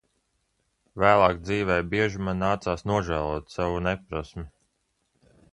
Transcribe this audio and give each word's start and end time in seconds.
Vēlāk 1.03 1.43
dzīvē 1.49 1.77
bieži 1.93 2.23
man 2.29 2.41
nācās 2.45 2.87
nožēlot 2.93 3.55
savu 3.59 3.79
neprasmi. 3.91 4.49